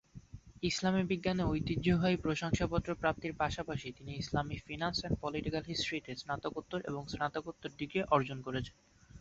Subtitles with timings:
[0.63, 7.69] ইসলামী বিজ্ঞানে ঐতিহ্যবাহী প্রশংসাপত্র প্রাপ্তির পাশাপাশি তিনি ইসলামিক ফিনান্স অ্যান্ড পলিটিকাল হিস্ট্রি-তে স্নাতকোত্তর এবং স্নাতকোত্তর
[7.79, 8.75] ডিগ্রি অর্জন করেছেন।